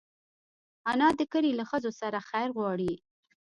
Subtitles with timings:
[0.91, 2.93] انا د کلي له ښځو سره خیر غواړي